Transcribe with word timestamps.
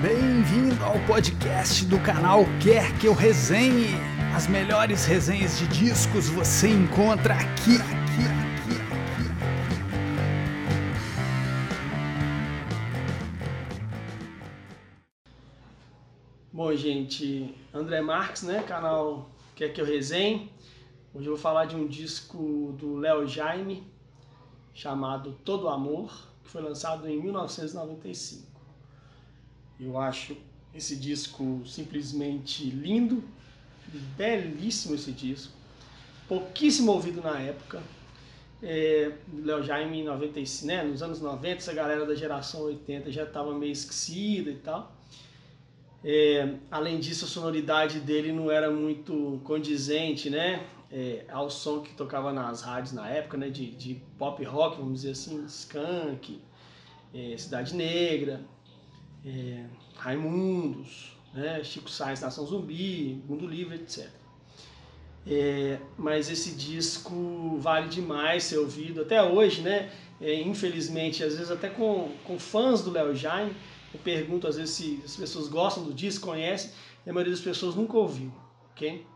Bem-vindo 0.00 0.84
ao 0.84 0.94
podcast 1.08 1.84
do 1.84 1.98
canal 1.98 2.44
Quer 2.62 2.96
Que 3.00 3.08
Eu 3.08 3.14
Resenhe. 3.14 3.96
As 4.32 4.46
melhores 4.46 5.04
resenhas 5.04 5.58
de 5.58 5.66
discos 5.66 6.28
você 6.28 6.68
encontra 6.68 7.34
aqui, 7.34 7.74
aqui, 7.74 8.22
aqui, 8.30 8.76
aqui. 8.92 9.18
Bom, 16.52 16.72
gente, 16.76 17.52
André 17.74 18.00
Marques, 18.00 18.44
né? 18.44 18.62
Canal 18.62 19.28
Quer 19.56 19.72
Que 19.72 19.80
Eu 19.80 19.84
Resenhe. 19.84 20.52
Hoje 21.12 21.26
eu 21.26 21.32
vou 21.32 21.42
falar 21.42 21.64
de 21.64 21.74
um 21.74 21.88
disco 21.88 22.72
do 22.78 22.94
Léo 22.98 23.26
Jaime 23.26 23.84
chamado 24.72 25.32
Todo 25.44 25.68
Amor, 25.68 26.28
que 26.44 26.50
foi 26.50 26.62
lançado 26.62 27.08
em 27.08 27.20
1995. 27.20 28.47
Eu 29.80 29.96
acho 29.98 30.36
esse 30.74 30.96
disco 30.96 31.62
simplesmente 31.64 32.68
lindo, 32.68 33.22
belíssimo 34.16 34.94
esse 34.94 35.12
disco, 35.12 35.52
pouquíssimo 36.26 36.92
ouvido 36.92 37.20
na 37.20 37.38
época. 37.38 37.82
É, 38.60 39.12
Léo 39.32 39.62
Jaime 39.62 40.00
em 40.00 40.04
95, 40.04 40.66
né? 40.66 40.82
nos 40.82 41.00
anos 41.00 41.20
90, 41.20 41.58
essa 41.58 41.72
galera 41.72 42.04
da 42.04 42.14
geração 42.14 42.62
80 42.62 43.12
já 43.12 43.22
estava 43.22 43.56
meio 43.56 43.70
esquecida 43.70 44.50
e 44.50 44.56
tal. 44.56 44.92
É, 46.04 46.54
além 46.70 46.98
disso, 46.98 47.24
a 47.24 47.28
sonoridade 47.28 48.00
dele 48.00 48.32
não 48.32 48.50
era 48.50 48.70
muito 48.70 49.40
condizente 49.44 50.28
né? 50.28 50.64
É, 50.90 51.24
ao 51.28 51.50
som 51.50 51.80
que 51.82 51.92
tocava 51.94 52.32
nas 52.32 52.62
rádios 52.62 52.92
na 52.92 53.08
época, 53.08 53.36
né? 53.36 53.48
de, 53.48 53.70
de 53.70 53.94
pop 54.18 54.42
rock, 54.42 54.78
vamos 54.78 55.02
dizer 55.02 55.12
assim, 55.12 55.44
skunk, 55.44 56.40
é, 57.14 57.36
Cidade 57.36 57.76
Negra 57.76 58.40
é, 59.24 59.64
Raimundos, 59.96 61.16
né, 61.32 61.62
Chico 61.62 61.90
Sainz, 61.90 62.20
Nação 62.20 62.46
Zumbi, 62.46 63.22
Mundo 63.28 63.46
Livre, 63.46 63.76
etc. 63.76 64.08
É, 65.26 65.78
mas 65.96 66.30
esse 66.30 66.52
disco 66.52 67.58
vale 67.58 67.88
demais 67.88 68.44
ser 68.44 68.58
ouvido 68.58 69.02
até 69.02 69.22
hoje, 69.22 69.60
né? 69.60 69.90
É, 70.20 70.34
infelizmente, 70.40 71.22
às 71.22 71.34
vezes 71.36 71.50
até 71.50 71.68
com, 71.68 72.10
com 72.24 72.38
fãs 72.38 72.82
do 72.82 72.90
Léo 72.90 73.14
Jaime, 73.14 73.54
eu 73.92 74.00
pergunto 74.00 74.46
às 74.46 74.56
vezes 74.56 74.74
se 74.74 75.02
as 75.04 75.16
pessoas 75.16 75.48
gostam 75.48 75.84
do 75.84 75.92
disco, 75.92 76.26
conhecem, 76.26 76.70
e 77.04 77.10
a 77.10 77.12
maioria 77.12 77.32
das 77.32 77.42
pessoas 77.42 77.74
nunca 77.74 77.96
ouviu, 77.96 78.32
ok? 78.72 79.06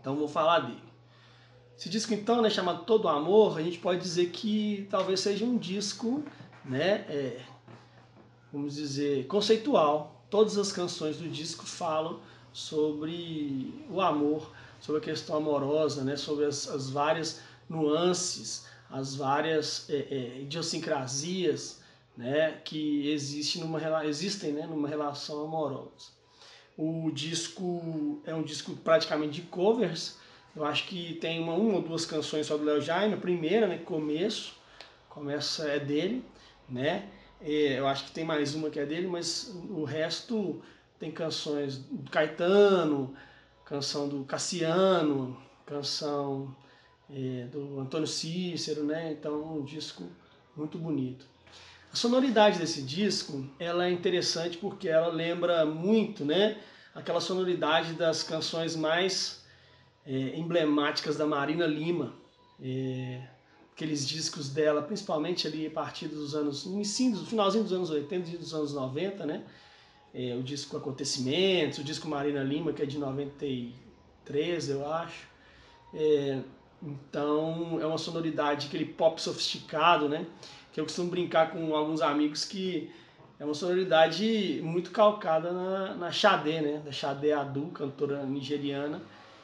Então 0.00 0.16
vou 0.16 0.28
falar 0.28 0.60
dele. 0.60 0.92
Esse 1.76 1.88
disco 1.88 2.12
então, 2.12 2.42
né, 2.42 2.50
chamado 2.50 2.84
Todo 2.84 3.08
Amor, 3.08 3.58
a 3.58 3.62
gente 3.62 3.78
pode 3.78 4.00
dizer 4.00 4.30
que 4.30 4.86
talvez 4.90 5.20
seja 5.20 5.44
um 5.44 5.56
disco, 5.56 6.22
né, 6.64 7.04
é, 7.08 7.40
vamos 8.52 8.74
dizer, 8.74 9.26
conceitual. 9.26 10.24
Todas 10.28 10.58
as 10.58 10.70
canções 10.72 11.16
do 11.16 11.28
disco 11.28 11.66
falam 11.66 12.20
sobre 12.52 13.72
o 13.90 14.00
amor, 14.00 14.50
sobre 14.80 15.00
a 15.00 15.04
questão 15.04 15.36
amorosa, 15.36 16.04
né? 16.04 16.16
sobre 16.16 16.44
as, 16.44 16.68
as 16.68 16.90
várias 16.90 17.40
nuances, 17.68 18.66
as 18.90 19.14
várias 19.14 19.88
é, 19.88 19.96
é, 20.10 20.40
idiosincrasias 20.40 21.80
né? 22.16 22.60
que 22.64 23.10
existe 23.10 23.58
numa, 23.58 24.04
existem 24.04 24.52
né? 24.52 24.66
numa 24.66 24.88
relação 24.88 25.44
amorosa. 25.44 26.12
O 26.76 27.10
disco 27.12 28.20
é 28.24 28.34
um 28.34 28.42
disco 28.42 28.74
praticamente 28.76 29.40
de 29.40 29.42
covers. 29.42 30.18
Eu 30.54 30.64
acho 30.64 30.86
que 30.86 31.14
tem 31.14 31.40
uma, 31.40 31.54
uma 31.54 31.76
ou 31.76 31.82
duas 31.82 32.04
canções 32.04 32.46
só 32.46 32.56
do 32.56 32.64
Léo 32.64 32.80
Jaime. 32.80 33.14
A 33.14 33.18
primeira, 33.18 33.66
né? 33.66 33.78
Começo, 33.78 34.54
começa 35.08 35.68
é 35.68 35.78
dele, 35.78 36.24
né? 36.68 37.08
É, 37.44 37.78
eu 37.78 37.88
acho 37.88 38.04
que 38.04 38.12
tem 38.12 38.24
mais 38.24 38.54
uma 38.54 38.70
que 38.70 38.78
é 38.78 38.86
dele, 38.86 39.08
mas 39.08 39.52
o 39.68 39.82
resto 39.82 40.62
tem 40.98 41.10
canções 41.10 41.78
do 41.78 42.08
Caetano, 42.08 43.14
canção 43.64 44.08
do 44.08 44.24
Cassiano, 44.24 45.36
canção 45.66 46.54
é, 47.10 47.46
do 47.46 47.80
Antônio 47.80 48.06
Cícero, 48.06 48.84
né? 48.84 49.10
Então, 49.10 49.58
um 49.58 49.64
disco 49.64 50.04
muito 50.56 50.78
bonito. 50.78 51.26
A 51.92 51.96
sonoridade 51.96 52.60
desse 52.60 52.82
disco, 52.82 53.44
ela 53.58 53.86
é 53.86 53.90
interessante 53.90 54.56
porque 54.56 54.88
ela 54.88 55.08
lembra 55.08 55.66
muito, 55.66 56.24
né? 56.24 56.58
Aquela 56.94 57.20
sonoridade 57.20 57.94
das 57.94 58.22
canções 58.22 58.76
mais 58.76 59.44
é, 60.06 60.12
emblemáticas 60.38 61.16
da 61.16 61.26
Marina 61.26 61.66
Lima. 61.66 62.14
É, 62.62 63.20
aqueles 63.74 64.06
discos 64.06 64.50
dela, 64.50 64.82
principalmente 64.82 65.46
ali 65.46 65.66
a 65.66 65.70
partir 65.70 66.08
dos 66.08 66.34
anos, 66.34 66.66
no 66.66 66.84
finalzinho 67.26 67.64
dos 67.64 67.72
anos 67.72 67.90
80 67.90 68.30
e 68.30 68.36
dos 68.36 68.54
anos 68.54 68.72
90, 68.72 69.26
né? 69.26 69.44
É, 70.14 70.36
o 70.36 70.42
disco 70.42 70.76
Acontecimentos, 70.76 71.78
o 71.78 71.84
disco 71.84 72.06
Marina 72.06 72.42
Lima, 72.42 72.72
que 72.72 72.82
é 72.82 72.86
de 72.86 72.98
93, 72.98 74.68
eu 74.68 74.92
acho. 74.92 75.26
É, 75.94 76.40
então 76.82 77.78
é 77.80 77.86
uma 77.86 77.96
sonoridade, 77.96 78.66
aquele 78.66 78.84
pop 78.84 79.20
sofisticado, 79.20 80.08
né? 80.08 80.26
Que 80.72 80.80
eu 80.80 80.84
costumo 80.84 81.10
brincar 81.10 81.50
com 81.50 81.74
alguns 81.74 82.02
amigos 82.02 82.44
que 82.44 82.90
é 83.40 83.44
uma 83.44 83.54
sonoridade 83.54 84.60
muito 84.62 84.90
calcada 84.90 85.50
na, 85.50 85.94
na 85.94 86.12
Xadê, 86.12 86.60
né? 86.60 86.82
Da 86.84 86.92
Xadê 86.92 87.32
Adu, 87.32 87.68
cantora 87.68 88.22
nigeriana, 88.24 89.00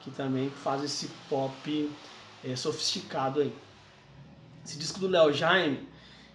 que 0.00 0.10
também 0.10 0.50
faz 0.50 0.84
esse 0.84 1.08
pop 1.28 1.90
é, 2.44 2.54
sofisticado 2.54 3.40
aí. 3.40 3.52
Esse 4.64 4.78
disco 4.78 4.98
do 4.98 5.08
Léo 5.08 5.32
Jaime, 5.32 5.88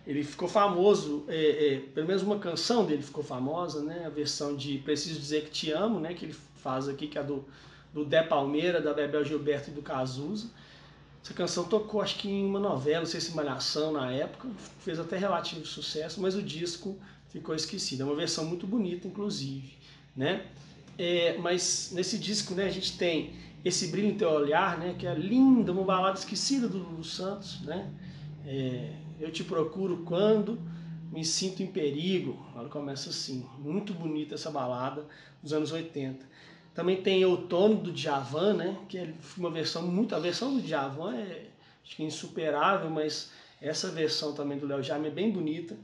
ele 0.06 0.24
ficou 0.24 0.48
famoso, 0.48 1.26
é, 1.28 1.74
é, 1.76 1.80
pelo 1.80 2.08
menos 2.08 2.22
uma 2.22 2.38
canção 2.38 2.86
dele 2.86 3.02
ficou 3.02 3.24
famosa, 3.24 3.84
né? 3.84 4.04
A 4.06 4.10
versão 4.10 4.56
de 4.56 4.78
Preciso 4.80 5.20
Dizer 5.20 5.46
Que 5.46 5.52
Te 5.52 5.72
Amo, 5.72 6.00
né? 6.00 6.14
Que 6.14 6.26
ele 6.26 6.36
faz 6.62 6.88
aqui, 6.88 7.08
que 7.08 7.18
é 7.18 7.24
do, 7.24 7.44
do 7.94 8.06
Dé 8.06 8.22
Palmeira, 8.24 8.82
da 8.82 8.94
Bebel 8.94 9.24
Gilberto 9.24 9.70
e 9.70 9.74
do 9.74 9.82
Cazuza. 9.82 10.50
Essa 11.24 11.34
canção 11.34 11.64
tocou, 11.64 12.02
acho 12.02 12.20
que 12.20 12.30
em 12.30 12.46
uma 12.46 12.60
novela, 12.60 13.00
não 13.00 13.08
sei 13.08 13.20
se 13.20 13.36
Malhação 13.36 13.94
na 13.94 14.12
época, 14.12 14.48
fez 14.82 15.00
até 15.00 15.18
relativo 15.18 15.66
sucesso, 15.66 16.22
mas 16.22 16.36
o 16.36 16.42
disco 16.42 17.00
ficou 17.30 17.56
esquecido. 17.56 18.04
É 18.04 18.06
uma 18.06 18.16
versão 18.16 18.46
muito 18.46 18.68
bonita, 18.68 19.08
inclusive, 19.08 19.74
né? 20.16 20.46
É, 21.00 21.36
mas 21.40 21.92
nesse 21.94 22.20
disco, 22.20 22.54
né, 22.54 22.66
a 22.66 22.70
gente 22.70 22.96
tem 22.98 23.34
esse 23.64 23.88
brilho 23.88 24.10
em 24.10 24.18
teu 24.18 24.30
olhar, 24.30 24.78
né, 24.78 24.96
que 24.98 25.08
é 25.08 25.16
linda, 25.16 25.72
uma 25.72 25.84
balada 25.84 26.18
esquecida 26.18 26.68
do 26.68 26.78
Lulu 26.78 27.04
Santos, 27.04 27.60
né? 27.62 27.92
É, 28.46 28.94
eu 29.20 29.32
te 29.32 29.44
procuro 29.44 30.04
quando 30.06 30.60
me 31.12 31.24
sinto 31.24 31.64
em 31.64 31.68
perigo. 31.68 32.46
Ela 32.56 32.70
começa 32.70 33.10
assim. 33.10 33.46
Muito 33.60 33.94
bonita 33.94 34.36
essa 34.36 34.52
balada 34.52 35.06
dos 35.42 35.54
anos 35.54 35.72
80. 35.72 36.26
Também 36.74 37.02
tem 37.02 37.24
Outono 37.24 37.76
do 37.76 37.92
Djavan, 37.92 38.54
né? 38.54 38.78
Que 38.90 38.98
é 38.98 39.14
uma 39.38 39.50
versão 39.50 39.88
muito. 39.88 40.14
A 40.14 40.20
versão 40.20 40.54
do 40.56 40.62
Djavan 40.62 41.16
é 41.16 41.48
acho 41.84 41.96
que 41.96 42.04
é 42.04 42.06
insuperável, 42.06 42.90
mas 42.90 43.32
essa 43.62 43.90
versão 43.92 44.34
também 44.34 44.58
do 44.58 44.68
Léo 44.68 44.84
Jaime 44.84 45.08
é 45.08 45.12
bem 45.12 45.32
bonita. 45.32 45.78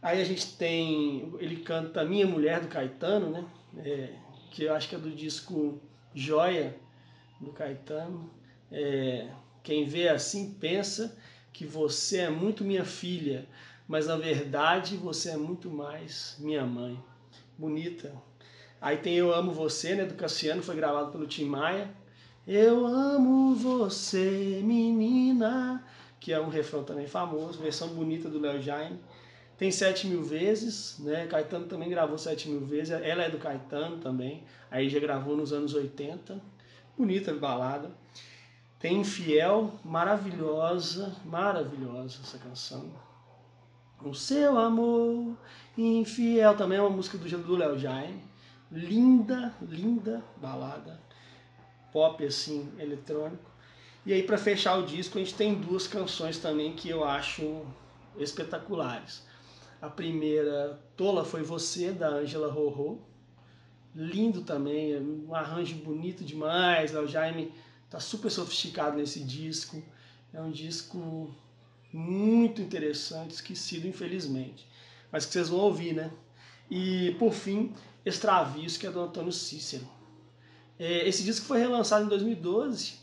Aí 0.00 0.20
a 0.20 0.24
gente 0.24 0.56
tem. 0.56 1.32
Ele 1.38 1.56
canta 1.56 2.04
Minha 2.04 2.26
Mulher 2.26 2.60
do 2.60 2.68
Caetano, 2.68 3.30
né? 3.30 3.44
É, 3.78 4.14
que 4.50 4.64
eu 4.64 4.74
acho 4.74 4.88
que 4.88 4.94
é 4.94 4.98
do 4.98 5.10
disco 5.10 5.80
Joia 6.14 6.76
do 7.40 7.52
Caetano. 7.52 8.30
É, 8.70 9.28
quem 9.62 9.86
vê 9.86 10.08
assim 10.08 10.54
pensa 10.54 11.16
que 11.54 11.64
você 11.64 12.18
é 12.18 12.30
muito 12.30 12.64
minha 12.64 12.84
filha, 12.84 13.46
mas 13.86 14.08
na 14.08 14.16
verdade 14.16 14.96
você 14.96 15.30
é 15.30 15.36
muito 15.36 15.70
mais 15.70 16.36
minha 16.40 16.66
mãe. 16.66 17.02
Bonita. 17.56 18.12
Aí 18.80 18.96
tem 18.96 19.14
Eu 19.14 19.32
Amo 19.32 19.52
Você, 19.52 19.94
né, 19.94 20.04
do 20.04 20.14
Cassiano, 20.14 20.62
foi 20.62 20.74
gravado 20.74 21.12
pelo 21.12 21.28
Tim 21.28 21.44
Maia. 21.44 21.88
Eu 22.46 22.84
amo 22.84 23.54
você, 23.54 24.60
menina, 24.64 25.82
que 26.20 26.32
é 26.32 26.40
um 26.40 26.48
refrão 26.48 26.82
também 26.82 27.06
famoso, 27.06 27.60
versão 27.60 27.88
bonita 27.88 28.28
do 28.28 28.40
Léo 28.40 28.60
Jaime. 28.60 28.98
Tem 29.56 29.70
Sete 29.70 30.08
Mil 30.08 30.24
Vezes, 30.24 30.98
né? 30.98 31.26
Caetano 31.28 31.66
também 31.66 31.88
gravou 31.88 32.18
Sete 32.18 32.48
Mil 32.48 32.66
Vezes, 32.66 32.90
ela 32.90 33.22
é 33.22 33.30
do 33.30 33.38
Caetano 33.38 33.98
também, 33.98 34.42
aí 34.70 34.88
já 34.88 34.98
gravou 34.98 35.36
nos 35.36 35.52
anos 35.52 35.72
80. 35.72 36.38
Bonita 36.98 37.32
balada. 37.32 37.90
Tem 38.84 38.98
Infiel, 38.98 39.72
maravilhosa, 39.82 41.16
maravilhosa 41.24 42.18
essa 42.22 42.36
canção. 42.36 42.92
O 44.04 44.12
seu 44.12 44.58
amor, 44.58 45.38
infiel, 45.74 46.54
também 46.54 46.76
é 46.76 46.82
uma 46.82 46.90
música 46.90 47.16
do 47.16 47.56
Léo 47.56 47.78
Jaime. 47.78 48.22
Linda, 48.70 49.54
linda 49.62 50.22
balada. 50.36 51.00
Pop 51.94 52.22
assim, 52.26 52.70
eletrônico. 52.78 53.50
E 54.04 54.12
aí 54.12 54.22
para 54.22 54.36
fechar 54.36 54.76
o 54.76 54.84
disco 54.84 55.16
a 55.16 55.22
gente 55.22 55.34
tem 55.34 55.54
duas 55.54 55.86
canções 55.86 56.36
também 56.36 56.74
que 56.74 56.90
eu 56.90 57.04
acho 57.04 57.64
espetaculares. 58.18 59.26
A 59.80 59.88
primeira, 59.88 60.78
Tola 60.94 61.24
Foi 61.24 61.42
Você, 61.42 61.90
da 61.90 62.08
Angela 62.08 62.52
Rorô. 62.52 62.98
Lindo 63.94 64.42
também, 64.42 65.00
um 65.00 65.34
arranjo 65.34 65.76
bonito 65.76 66.22
demais. 66.22 66.92
Léo 66.92 67.08
Jaime 67.08 67.50
Tá 67.94 68.00
super 68.00 68.28
sofisticado 68.28 68.96
nesse 68.96 69.20
disco. 69.20 69.80
É 70.32 70.40
um 70.40 70.50
disco 70.50 71.32
muito 71.92 72.60
interessante, 72.60 73.30
esquecido 73.30 73.86
infelizmente. 73.86 74.66
Mas 75.12 75.24
que 75.24 75.32
vocês 75.32 75.48
vão 75.48 75.60
ouvir, 75.60 75.94
né? 75.94 76.10
E, 76.68 77.14
por 77.20 77.32
fim, 77.32 77.72
Extravios, 78.04 78.76
que 78.76 78.84
é 78.84 78.90
do 78.90 78.98
Antônio 78.98 79.30
Cícero. 79.30 79.86
É, 80.76 81.06
esse 81.08 81.22
disco 81.22 81.46
foi 81.46 81.60
relançado 81.60 82.04
em 82.04 82.08
2012 82.08 82.94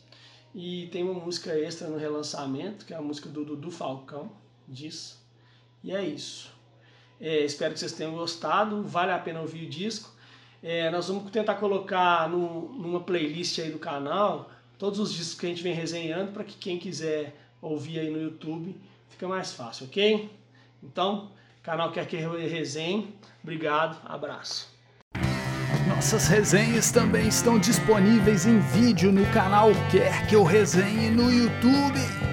e 0.53 0.89
tem 0.91 1.03
uma 1.05 1.13
música 1.13 1.57
extra 1.57 1.87
no 1.87 1.97
relançamento, 1.97 2.85
que 2.85 2.93
é 2.93 2.97
a 2.97 3.01
música 3.01 3.29
do 3.29 3.45
Dudu 3.45 3.71
Falcão, 3.71 4.29
diz. 4.67 5.17
E 5.81 5.95
é 5.95 6.03
isso. 6.03 6.51
É, 7.17 7.45
espero 7.45 7.73
que 7.73 7.79
vocês 7.79 7.93
tenham 7.93 8.11
gostado, 8.11 8.83
vale 8.83 9.13
a 9.13 9.19
pena 9.19 9.39
ouvir 9.39 9.67
o 9.67 9.69
disco. 9.69 10.13
É, 10.61 10.91
nós 10.91 11.07
vamos 11.07 11.31
tentar 11.31 11.55
colocar 11.55 12.29
no, 12.29 12.73
numa 12.73 12.99
playlist 12.99 13.57
aí 13.59 13.71
do 13.71 13.79
canal 13.79 14.51
todos 14.81 14.99
os 14.99 15.13
discos 15.13 15.39
que 15.39 15.45
a 15.45 15.49
gente 15.49 15.61
vem 15.61 15.75
resenhando 15.75 16.31
para 16.31 16.43
que 16.43 16.55
quem 16.57 16.79
quiser 16.79 17.35
ouvir 17.61 17.99
aí 17.99 18.09
no 18.09 18.19
YouTube 18.19 18.75
fica 19.09 19.27
mais 19.27 19.53
fácil, 19.53 19.85
ok? 19.85 20.27
Então, 20.81 21.29
canal 21.61 21.91
Quer 21.91 22.07
Que 22.07 22.17
Resenhe, 22.17 23.13
obrigado, 23.43 23.95
abraço. 24.03 24.75
Nossas 25.87 26.27
resenhas 26.27 26.91
também 26.91 27.27
estão 27.27 27.59
disponíveis 27.59 28.47
em 28.47 28.57
vídeo 28.59 29.11
no 29.11 29.23
canal 29.31 29.69
Quer 29.91 30.25
Que 30.25 30.33
Eu 30.33 30.43
Resenhe 30.43 31.11
no 31.11 31.31
YouTube. 31.31 32.30